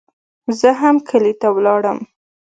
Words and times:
زه 0.59 0.69
هم 0.81 0.95
کلي 1.09 1.33
ته 1.41 1.47
ولاړم. 1.55 1.99